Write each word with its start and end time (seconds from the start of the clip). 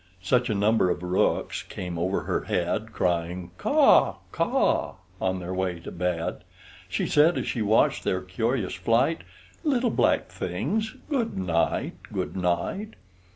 Such 0.23 0.49
a 0.49 0.55
number 0.55 0.89
of 0.89 1.03
rooks 1.03 1.61
came 1.61 1.99
over 1.99 2.21
her 2.23 2.45
head, 2.45 2.91
Crying, 2.91 3.51
"Caw, 3.59 4.15
caw!" 4.31 4.95
on 5.21 5.37
their 5.39 5.53
way 5.53 5.79
to 5.79 5.91
bed, 5.91 6.43
She 6.89 7.05
said, 7.05 7.37
as 7.37 7.47
she 7.47 7.61
watched 7.61 8.03
their 8.03 8.21
curious 8.21 8.73
flight, 8.73 9.21
"Little 9.63 9.91
black 9.91 10.29
things, 10.29 10.95
good 11.07 11.37
night, 11.37 11.97
good 12.11 12.35
night!" 12.35 12.95